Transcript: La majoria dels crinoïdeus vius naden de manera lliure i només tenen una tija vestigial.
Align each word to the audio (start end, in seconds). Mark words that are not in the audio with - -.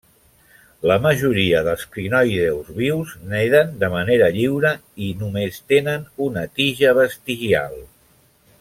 La 0.91 0.95
majoria 1.01 1.59
dels 1.67 1.83
crinoïdeus 1.95 2.71
vius 2.79 3.13
naden 3.35 3.77
de 3.83 3.91
manera 3.97 4.31
lliure 4.39 4.73
i 5.09 5.11
només 5.21 5.61
tenen 5.75 6.09
una 6.31 6.47
tija 6.61 6.99
vestigial. 7.03 7.79